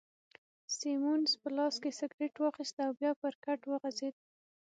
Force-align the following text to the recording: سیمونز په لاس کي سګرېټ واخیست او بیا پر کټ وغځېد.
سیمونز 0.77 1.31
په 1.41 1.47
لاس 1.57 1.75
کي 1.83 1.91
سګرېټ 1.99 2.33
واخیست 2.39 2.77
او 2.85 2.91
بیا 2.99 3.11
پر 3.21 3.33
کټ 3.45 3.59
وغځېد. 3.67 4.15